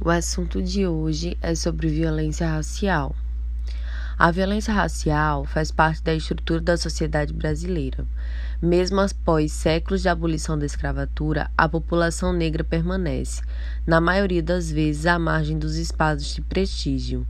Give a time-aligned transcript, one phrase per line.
[0.00, 3.16] O assunto de hoje é sobre violência racial.
[4.16, 8.06] A violência racial faz parte da estrutura da sociedade brasileira.
[8.62, 13.42] Mesmo após séculos de abolição da escravatura, a população negra permanece,
[13.84, 17.26] na maioria das vezes, à margem dos espaços de prestígio.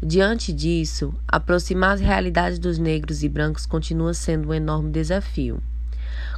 [0.00, 5.60] Diante disso, aproximar as realidades dos negros e brancos continua sendo um enorme desafio.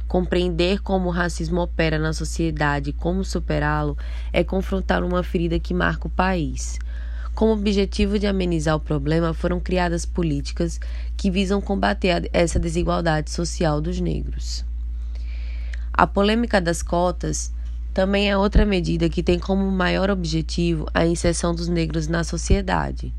[0.09, 3.95] Compreender como o racismo opera na sociedade e como superá-lo
[4.33, 6.79] é confrontar uma ferida que marca o país.
[7.35, 10.79] Com o objetivo de amenizar o problema, foram criadas políticas
[11.15, 14.65] que visam combater essa desigualdade social dos negros.
[15.93, 17.53] A polêmica das cotas
[17.93, 23.13] também é outra medida que tem como maior objetivo a inserção dos negros na sociedade.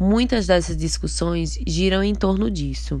[0.00, 3.00] Muitas dessas discussões giram em torno disso.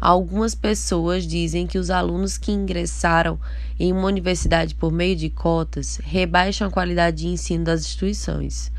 [0.00, 3.38] Algumas pessoas dizem que os alunos que ingressaram
[3.78, 8.72] em uma universidade por meio de cotas rebaixam a qualidade de ensino das instituições.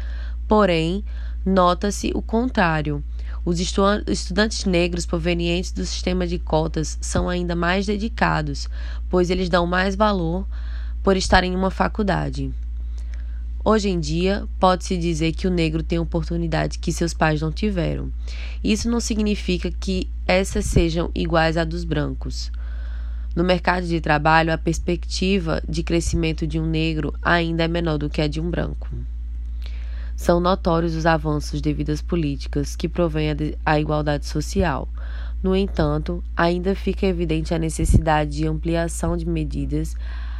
[0.47, 1.05] Porém,
[1.45, 3.03] nota-se o contrário.
[3.45, 8.67] Os estudantes negros provenientes do sistema de cotas são ainda mais dedicados,
[9.09, 10.47] pois eles dão mais valor
[11.03, 12.51] por estarem em uma faculdade.
[13.63, 18.11] Hoje em dia, pode-se dizer que o negro tem oportunidade que seus pais não tiveram.
[18.63, 22.51] Isso não significa que essas sejam iguais à dos brancos.
[23.35, 28.09] No mercado de trabalho, a perspectiva de crescimento de um negro ainda é menor do
[28.09, 28.87] que a de um branco.
[30.15, 33.29] São notórios os avanços devido às políticas que provêm
[33.65, 34.87] a igualdade social.
[35.41, 39.95] No entanto, ainda fica evidente a necessidade de ampliação de medidas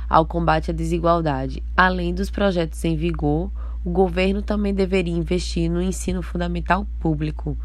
[0.08, 1.64] ao combate à desigualdade.
[1.76, 3.50] Além dos projetos em vigor,
[3.84, 7.58] o governo também deveria investir no ensino fundamental público,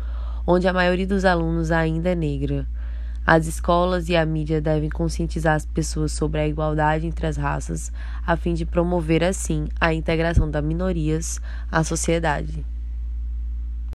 [0.47, 2.67] onde a maioria dos alunos ainda é negra.
[3.27, 7.91] As escolas e a mídia devem conscientizar as pessoas sobre a igualdade entre as raças,
[8.25, 12.65] a fim de promover, assim, a integração das minorias à sociedade.